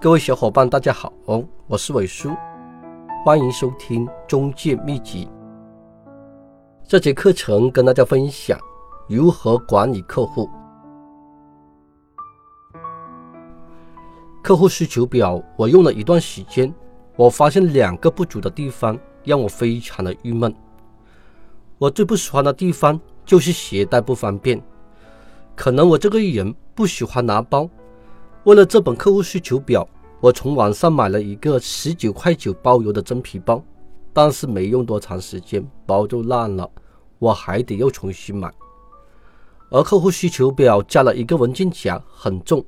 [0.00, 1.12] 各位小伙伴，大家好，
[1.66, 2.30] 我是伟叔，
[3.24, 5.28] 欢迎收听中介秘籍。
[6.86, 8.56] 这节课程跟大家分享
[9.08, 10.48] 如何管理客户。
[14.40, 16.72] 客户需求表我用了一段时间，
[17.16, 20.54] 我发现两个不足的地方让我非常的郁闷。
[21.76, 24.62] 我最不喜欢的地方就是携带不方便。
[25.56, 27.68] 可能我这个人不喜欢拿包。
[28.44, 29.86] 为了这本客户需求表，
[30.20, 33.62] 我从网上买了一个十九块九包邮的真皮包，
[34.12, 36.68] 但是没用多长时间，包就烂了，
[37.20, 38.52] 我还得又重新买。
[39.70, 42.64] 而客户需求表加了一个文件夹，很重，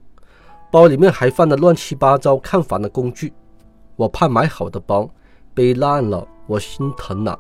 [0.71, 3.33] 包里面还放了乱七八糟看房的工具，
[3.97, 5.11] 我怕买好的包
[5.53, 7.37] 背烂了，我心疼了。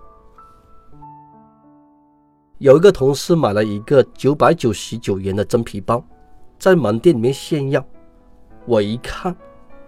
[2.59, 6.05] 有一个同事买了一个九百九十九元的真皮包，
[6.59, 7.83] 在门店里面炫耀。
[8.67, 9.35] 我一看，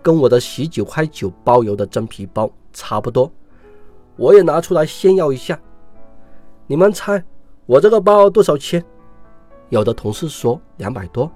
[0.03, 3.33] 跟我的十九块九包邮的真皮包差不多，
[4.17, 5.59] 我也拿出来炫耀一下。
[6.67, 7.23] 你们猜
[7.67, 8.85] 我这个包多少钱？
[9.69, 11.31] 有的同事说两百多，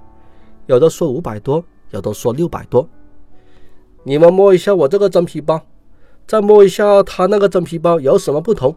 [0.67, 2.87] 有的说五百多，有的说六百多。
[4.03, 5.61] 你们摸一下我这个真皮包，
[6.27, 8.77] 再摸一下他那个真皮包，有什么不同？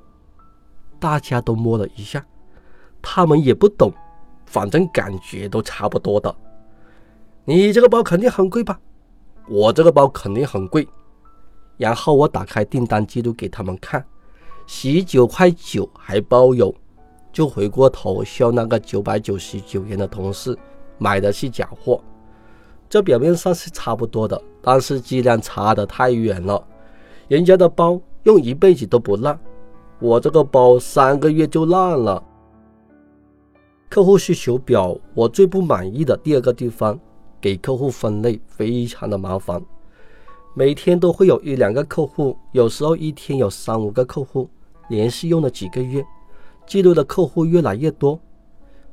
[0.99, 2.25] 大家都摸了一下。
[3.01, 3.93] 他们也不懂，
[4.45, 6.35] 反正感觉都差不多的。
[7.45, 8.79] 你这个包肯定很贵吧？
[9.50, 10.88] 我这个包肯定很贵。
[11.78, 14.05] 然后我打开订单记录给他们看，
[14.67, 16.73] 十九块九还包邮，
[17.31, 20.58] 就回过头笑那个九百九十九元的同事
[20.97, 22.02] 买的是假货。
[22.89, 26.61] 这表面上是差不多的，但是质量差的太远了。
[27.27, 29.39] 人家的包用一辈子都不烂，
[30.00, 32.22] 我这个包三个月就烂了。
[33.89, 37.00] 客户需求表，我最不满意的第二个地方，
[37.41, 39.61] 给客户分类非常的麻烦，
[40.53, 44.49] 每天都会有一两个客户，有时候一天有三五个客户，
[44.89, 46.05] 连续用了几个月，
[46.67, 48.19] 记录的客户越来越多。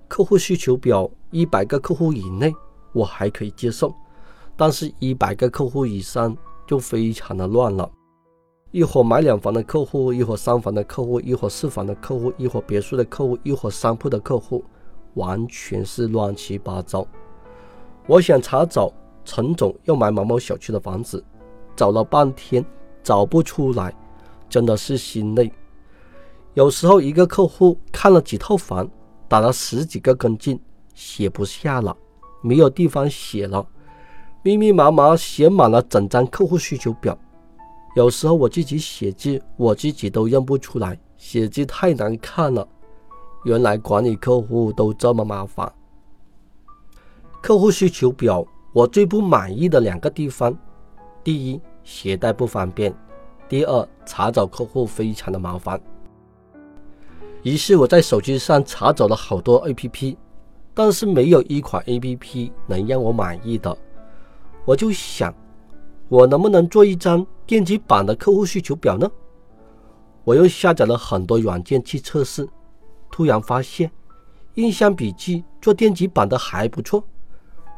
[0.09, 2.55] 客户需求表一百个客户以内，
[2.93, 3.93] 我还可以接受，
[4.57, 7.91] 但是一百个客户以上就非常的乱了。
[8.71, 14.65] 一会儿买两房的客户，一会儿三房的客户，一会儿四房的客户，一会儿别墅的客户，一会儿商铺的客户。
[15.15, 17.07] 完全是乱七八糟。
[18.07, 18.93] 我想查找
[19.25, 21.23] 陈总要买某某小区的房子，
[21.75, 22.65] 找了半天
[23.03, 23.93] 找不出来，
[24.49, 25.53] 真的是心累。
[26.55, 28.89] 有时候一个客户看了几套房，
[29.27, 30.59] 打了十几个跟进，
[30.95, 31.95] 写不下了，
[32.41, 33.67] 没有地方写了，
[34.43, 37.19] 密密麻麻写满了整张客户需求表。
[37.97, 42.67] 有时候我自己写字，我自己都认不出来，写字太难看了。
[43.45, 45.71] 原来管理客户都这么麻烦。
[47.47, 50.53] 客户需求表我最不满意的两个地方：
[51.23, 52.93] 第一，携带不方便；
[53.49, 55.81] 第二，查找客户非常的麻烦。
[57.45, 60.17] 于是我在手机上查找了好多 APP，
[60.75, 63.79] 但是没有一款 APP 能让我满意的。
[64.65, 65.33] 我就想，
[66.09, 69.09] 我能不能做一张电子版的客户需求表呢？
[70.25, 72.45] 我又下载了很多软件去测试。
[73.09, 73.89] 突然发现，
[74.55, 77.05] 印象笔记做电子版的还不错，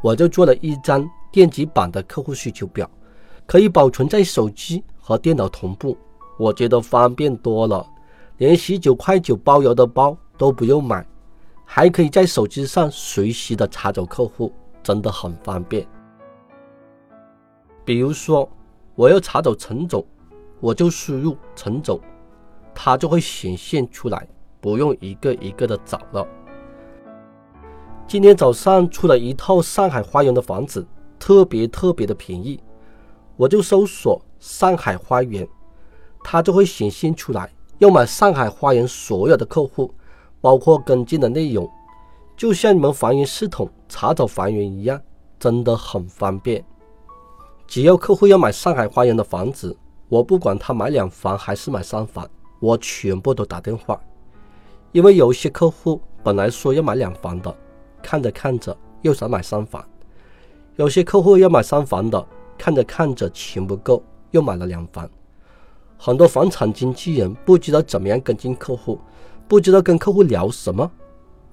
[0.00, 2.88] 我就做了一张电子版的客户需求表，
[3.46, 5.96] 可以保存在手机和电脑同步，
[6.38, 7.86] 我觉得方便多了，
[8.36, 11.06] 连十九块九包邮的包都不用买，
[11.64, 15.86] 还可以在手机上随时的查找客户，真的很方便。
[17.84, 18.48] 比如说，
[18.94, 20.06] 我要查找陈总，
[20.60, 22.00] 我就输入陈总，
[22.74, 24.28] 他就会显现出来。
[24.60, 26.26] 不用一个一个的找了。
[28.08, 30.86] 今天早上出了一套上海花园的房子，
[31.18, 32.58] 特别特别的便宜，
[33.36, 35.46] 我就搜索上海花园，
[36.24, 39.92] 它就会显现出来要买上海花园所有的客户，
[40.40, 41.70] 包括跟进的内容，
[42.34, 44.98] 就像你们房源系统查找房源一样，
[45.38, 46.64] 真的很方便。
[47.66, 49.76] 只要客户要买上海花园的房子，
[50.08, 52.26] 我不管他买两房还是买三房，
[52.58, 54.00] 我全部都打电话。
[54.92, 57.54] 因为有些客户本来说要买两房的，
[58.02, 59.82] 看着看着又想买三房；
[60.76, 65.08] 有些客户要买三房的，看着看着钱不够，又买了两房。
[65.96, 69.00] 很多房产经纪人不知道怎么样跟进客户，
[69.46, 70.90] 不知道跟客户聊什么。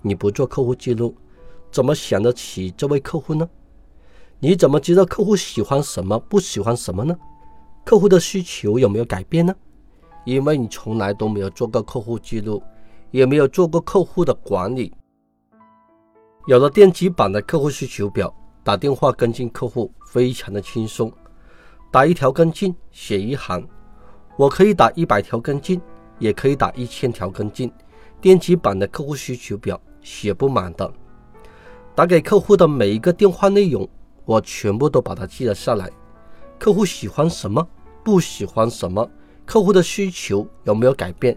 [0.01, 1.15] 你不做客户记录，
[1.71, 3.49] 怎么想得起这位客户呢？
[4.39, 7.17] 你怎么知道客户喜欢什么，不喜欢什么呢？
[7.83, 9.53] 客户的需求有没有改变呢？
[10.25, 12.61] 因为你从来都没有做过客户记录。
[13.11, 14.91] 也没有做过客户的管理，
[16.47, 18.31] 有了电子版的客户需求表，
[18.63, 21.11] 打电话跟进客户非常的轻松。
[21.91, 23.67] 打一条跟进，写一行。
[24.37, 25.81] 我可以打一百条跟进，
[26.19, 27.71] 也可以打一千条跟进。
[28.21, 30.93] 电子版的客户需求表写不满的，
[31.95, 33.89] 打给客户的每一个电话内容，
[34.23, 35.89] 我全部都把它记了下来。
[36.59, 37.67] 客户喜欢什么，
[38.03, 39.09] 不喜欢什么，
[39.47, 41.35] 客户的需求有没有改变，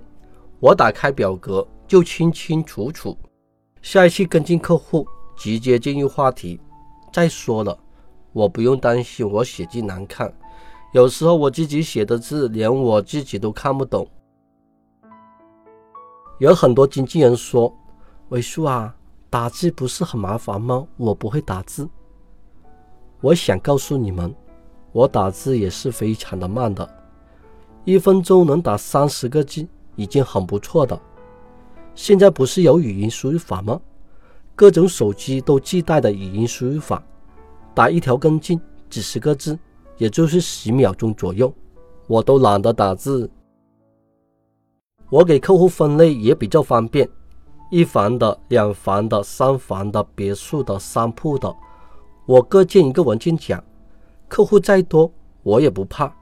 [0.60, 3.16] 我打开表格就清清楚楚。
[3.90, 6.60] 下一期跟进客户，直接进入话题。
[7.10, 7.74] 再说了，
[8.34, 10.30] 我不用担心我写字难看。
[10.92, 14.06] 有时候我自己写的字连我自己都看不懂。
[16.38, 17.74] 有很多经纪人说
[18.28, 18.94] ：“伟叔啊，
[19.30, 20.86] 打字不是很麻烦吗？
[20.98, 21.88] 我不会打字。”
[23.22, 24.34] 我想告诉你们，
[24.92, 26.86] 我打字也是非常的慢的，
[27.86, 31.00] 一分钟能打三十个字已经很不错的。
[31.98, 33.80] 现在不是有语音输入法吗？
[34.54, 37.02] 各种手机都自带的语音输入法，
[37.74, 38.58] 打一条跟进
[38.88, 39.58] 几十个字。
[39.96, 41.52] 也就是十秒钟左右，
[42.06, 43.28] 我都懒得打字。
[45.10, 47.08] 我给客户分类也比较方便，
[47.68, 51.52] 一房的、两房的、三房的、别墅的、商铺的，
[52.26, 53.60] 我各建一个文件夹。
[54.28, 55.10] 客户再多，
[55.42, 56.14] 我也不怕。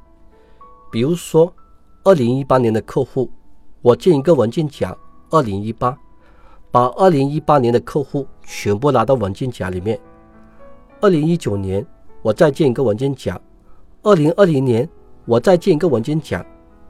[0.91, 1.53] 比如说，
[2.03, 3.31] 二零一八年的客户，
[3.83, 4.97] 我建一个文件夹，
[5.31, 5.97] 二零一八，
[6.71, 9.99] 把二零一八年的客户全部拉到文件夹里面。
[11.01, 11.85] 二零一九年，
[12.23, 13.39] 我再建一个文件夹。
[14.03, 14.89] 二零二零年，
[15.25, 16.45] 我再建一个文件夹，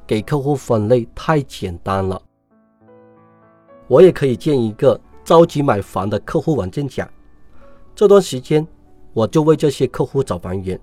[0.06, 2.20] 给客户分类太简单了。
[3.88, 7.08] 我也可以建一个着急买房的客户文件夹。
[7.94, 8.66] 这段时间，
[9.14, 10.78] 我就为这些客户找房源，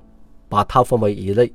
[0.50, 1.54] 把它分为一类。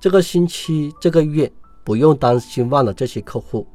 [0.00, 1.50] 这个星期、这个月
[1.84, 3.66] 不用担心忘了这些客户，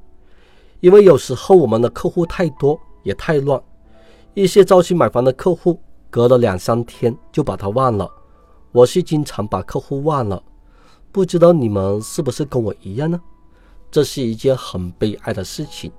[0.85, 3.59] 因为有时候我们的客户太多也太乱，
[4.35, 5.79] 一些着急买房的客户，
[6.11, 8.07] 隔了两三天就把它忘了。
[8.71, 10.39] 我是经常把客户忘了，
[11.11, 13.19] 不知道你们是不是跟我一样呢？
[13.89, 15.91] 这是一件很悲哀的事情，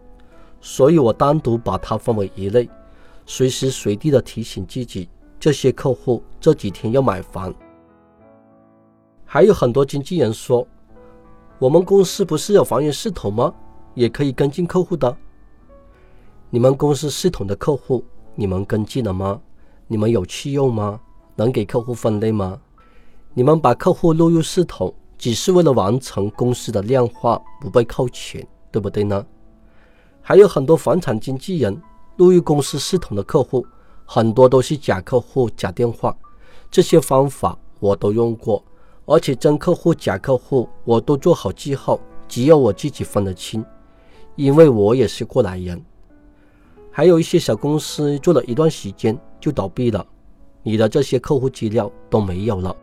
[0.60, 2.70] 所以我单独把它分为一类，
[3.24, 5.08] 随时随地的提醒自己，
[5.40, 7.52] 这些客户这几天要买房。
[9.24, 10.64] 还有很多经纪人说，
[11.58, 13.52] 我们公司不是有房源系统吗？
[13.96, 15.16] 也可以跟进客户的。
[16.50, 18.04] 你们公司系统的客户，
[18.36, 19.40] 你们跟进了吗？
[19.88, 21.00] 你们有去用吗？
[21.34, 22.60] 能给客户分类吗？
[23.34, 29.26] 你们把客户录入系统，只是为了完成公司的量化，不被扣钱，对不对呢？
[30.22, 31.76] 还有很多房产经纪人
[32.16, 33.66] 录入公司系统的客户，
[34.04, 36.16] 很多都是假客户、假电话，
[36.70, 38.64] 这些方法我都用过，
[39.04, 43.64] 而且真客户、假客户我都做好记号，只有我自己分得清，
[44.36, 45.82] 因为我也是过来人。
[46.92, 50.06] 还有一些小公司做了一段时间就倒闭了，
[50.62, 52.74] 你的这些客户资料都没有了。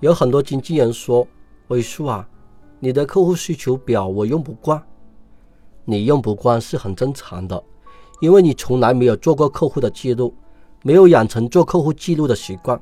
[0.00, 1.26] 有很多经纪人说
[1.68, 2.26] ：“伟叔啊，
[2.78, 4.82] 你的客户需求表我用不惯。
[5.84, 7.62] 你用不惯是很正常的，
[8.20, 10.34] 因为你从来没有做过客户的记录，
[10.82, 12.80] 没有养成做客户记录的习惯。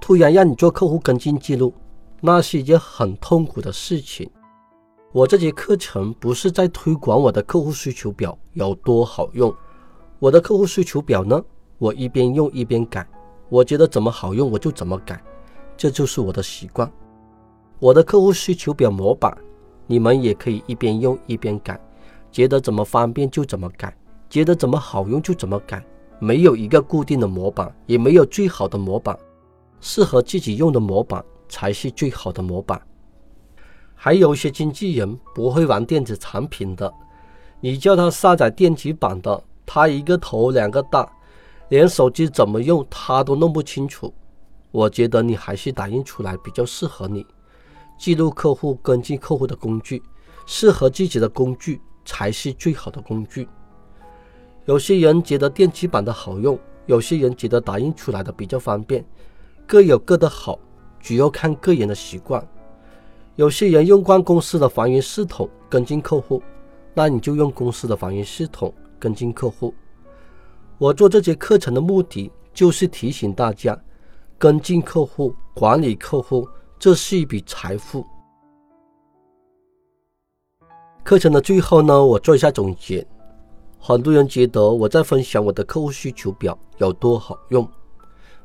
[0.00, 1.74] 突然让你做客户跟进记录，
[2.20, 4.30] 那是一件很痛苦的事情。
[5.10, 9.54] 我这节课程不是在推广我的客户需求表有多好用，
[10.18, 11.42] 我的客户需求表呢，
[11.78, 13.08] 我一边用一边改，
[13.48, 15.18] 我觉得怎么好用我就怎么改。”
[15.78, 16.92] 这就是我的习惯，
[17.78, 19.34] 我的客户需求表模板，
[19.86, 21.80] 你们也可以一边用一边改，
[22.30, 23.96] 觉得怎么方便就怎么改，
[24.28, 25.82] 觉得怎么好用就怎么改，
[26.18, 29.18] 没有一个固定的模板，也没有最好的模板，
[29.80, 32.78] 适合自己用的模板才是最好的模板。
[34.00, 36.94] 还有一些经纪人不会玩电子产品的，
[37.60, 41.10] 你叫他下载电子版的，他一个头两个大，
[41.68, 44.14] 连手机怎么用他都弄不清楚。
[44.70, 47.26] 我觉得你还是打印出来比较适合你，
[47.98, 50.00] 记录客户、跟进客户的工具，
[50.46, 53.48] 适合自己的工具才是最好的工具。
[54.66, 59.04] 有些人觉得电子版的好用，有些人觉得打印出来的比较方便，
[59.66, 60.56] 各有各的好，
[61.00, 62.46] 主要看个人的习惯。
[63.38, 66.42] 有些人用惯公司的房源系统跟进客户，
[66.92, 69.72] 那你就用公司的房源系统跟进客户。
[70.76, 73.80] 我做这节课程的目的就是提醒大家。
[74.40, 78.04] 跟进客户、管理客户，这是一笔财富。
[81.04, 83.06] 课程的最后呢，我做一下总结。
[83.78, 87.68] 很多人觉得我在分享我的客户需求表有多好用，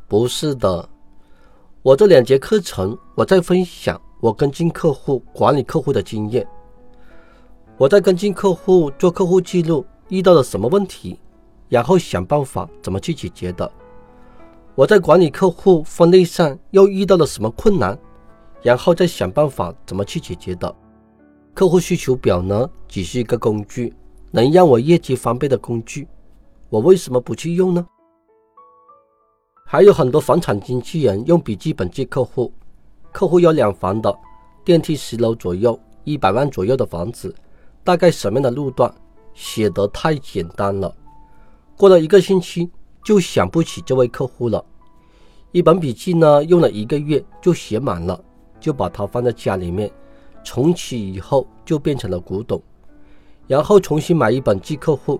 [0.07, 0.87] 不是的。
[1.81, 6.47] 我这两节课程，我在分享我跟进客户、管理客户的经验。
[7.77, 11.19] 我在跟进客户、做客户记录遇到了什么问题，
[11.67, 13.69] 然后想办法怎么去解决的。
[14.75, 17.99] 我在管理客户分类上又遇到了什么困难，
[18.61, 20.73] 然后再想办法怎么去解决的。
[21.53, 23.93] 客户需求表呢，只是一个工具，
[24.31, 26.07] 能让我业绩翻倍的工具，
[26.69, 27.85] 我为什么不去用呢？
[29.65, 32.53] 还有很多房产经纪人用笔记本记客户，
[33.13, 34.13] 客户有两房的，
[34.65, 37.33] 电梯十楼左右，一百万左右的房子，
[37.83, 38.93] 大概什么样的路段，
[39.33, 40.93] 写得太简单了。
[41.77, 42.69] 过了一个星期。
[43.05, 44.63] 就想不起这位客户了。
[45.51, 48.17] 一本笔记呢，用了一个月就写满了，
[48.61, 49.91] 就把它放在家里面。
[50.41, 52.63] 从此以后就变成了古董。
[53.45, 55.19] 然后重新买一本记客户，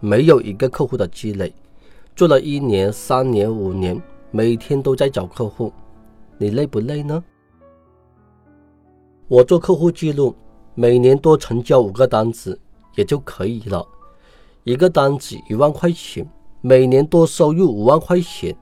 [0.00, 1.52] 没有一个客户的积累。
[2.16, 5.70] 做了一年、三年、五年，每天都在找客户，
[6.38, 7.22] 你累不累呢？
[9.26, 10.34] 我做客户记录，
[10.74, 12.58] 每年多成交五个单子
[12.94, 13.86] 也就可以了，
[14.62, 16.26] 一个单子一万块钱。
[16.60, 18.56] 每年多收入五万块钱，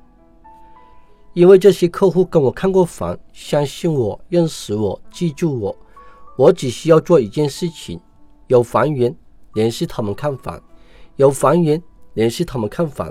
[1.32, 5.74] 因为这些客户跟我看过房，相信我，认识我，记住我。
[6.36, 7.98] 我只需要做一件事情：
[8.48, 9.16] 有房源
[9.54, 10.62] 联系他们看房，
[11.16, 13.10] 有房源联系他们看房。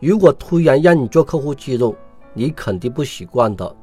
[0.00, 1.94] 如果突然让你做客户记录，
[2.34, 3.76] 你肯定不习惯的，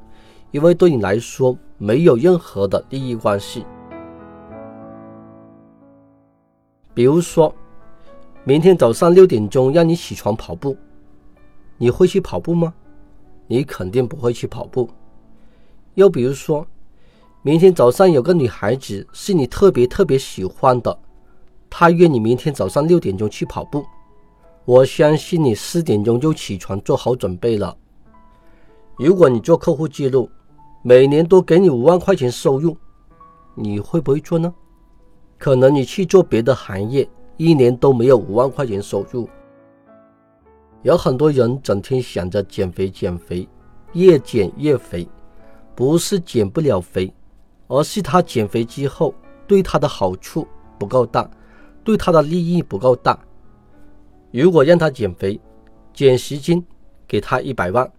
[0.51, 3.65] 因为对你来说没有任何的利益关系。
[6.93, 7.53] 比如说。
[8.45, 10.75] 明天早上六点钟让你起床跑步，
[11.77, 12.73] 你会去跑步吗？
[13.45, 14.89] 你肯定不会去跑步。
[15.95, 16.65] 又比如说，
[17.43, 20.97] 明天早上有个女孩子是你特别特别喜欢的，
[21.69, 23.85] 她约你明天早上六点钟去跑步，
[24.65, 27.75] 我相信你四点钟就起床做好准备了。
[28.99, 30.29] 如果你做客户记录，
[30.83, 32.75] 每年都给你五万块钱收入，
[33.55, 34.53] 你会不会做呢？
[35.37, 37.09] 可能你去做别的行业。
[37.37, 39.29] 一年都没有五万块钱收入，
[40.81, 43.47] 有很多人整天想着减肥减肥，
[43.93, 45.07] 越减越肥，
[45.73, 47.13] 不是减不了肥，
[47.69, 49.15] 而是他减肥之后
[49.47, 50.45] 对他的好处
[50.77, 51.31] 不够大，
[51.81, 53.17] 对他的利益不够大。
[54.31, 55.39] 如果让他减肥，
[55.93, 56.61] 减十斤，
[57.07, 57.89] 给他一百万，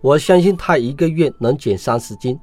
[0.00, 2.38] 我相信他一个月能减三十斤，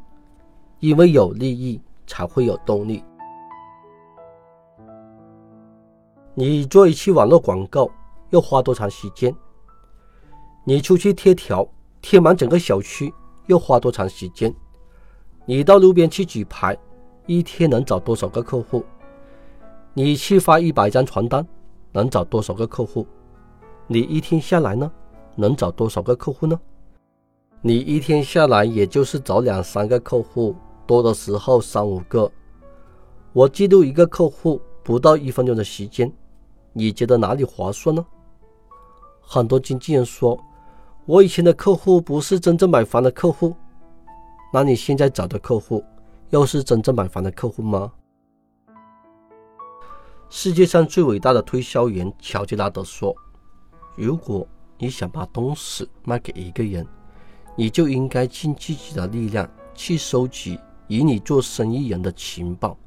[0.82, 3.02] 因为有利益才会有动力。
[6.34, 7.90] 你做一期网络广告
[8.32, 9.34] 要花多长时间？
[10.66, 11.66] 你出去贴条
[12.02, 13.14] 贴满整个小区
[13.48, 14.54] 要花多长时间？
[15.46, 16.78] 你到路边去举牌，
[17.26, 18.84] 一天能找多少个客户？
[19.94, 21.48] 你去发一百张传单，
[21.94, 23.08] 能找多少个客户？
[23.88, 24.92] 你一天下来呢，
[25.36, 26.60] 能找多少个客户呢？
[27.68, 30.56] 你一天下来也就是找两三个客户，
[30.86, 32.32] 多的时候三五个。
[33.34, 36.14] 我记录一个客户不到一分钟的时间。
[36.74, 38.06] 你觉得哪里划算呢？
[39.20, 40.40] 很多经纪人说，
[41.08, 43.56] 我以前的客户不是真正买房的客户，
[44.54, 45.84] 那你现在找的客户
[46.30, 47.92] 又是真正买房的客户吗？
[50.30, 53.12] 世界上最伟大的推销员乔吉拉德说
[53.98, 56.86] ：“如果你想把东西卖给一个人，
[57.56, 62.78] 你就应该尽自己的力量去收集与你做生意人的情报，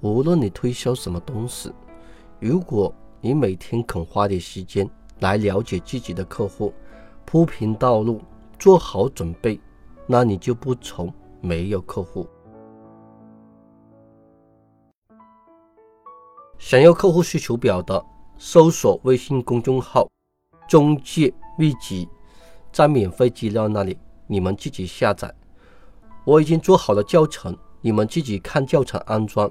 [0.00, 1.72] 无论你推销什么东西，
[2.40, 2.92] 如果。”
[3.24, 4.84] 你每天肯花点时间
[5.20, 6.74] 来了解自己的客户，
[7.24, 8.20] 铺平道路，
[8.58, 9.60] 做好准备，
[10.08, 11.08] 那你就不愁
[11.40, 12.26] 没有客户。
[16.58, 18.04] 想要客户需求表的，
[18.38, 20.10] 搜索微信公众号
[20.66, 22.08] “中介秘籍”，
[22.72, 25.32] 在免费资料那里，你们自己下载。
[26.24, 29.50] 我已经做好了教程，你们自己看教程安装。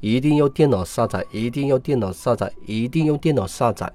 [0.00, 3.92] 一定要电脑下载，一定要电脑下载，一定用电脑下载。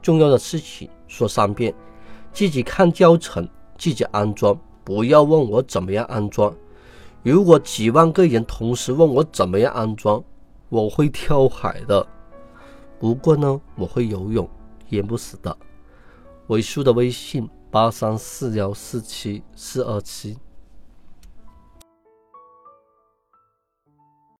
[0.00, 1.74] 重要的事情说三遍，
[2.32, 6.54] 自己看教程，自己安装，不要问我怎么样安装。
[7.22, 10.24] 如果几万个人同时问我怎么样安装，
[10.70, 12.04] 我会跳海的。
[12.98, 14.48] 不过呢，我会游泳，
[14.88, 15.56] 淹不死的。
[16.48, 20.36] 尾数的微信八三四幺四七四二七。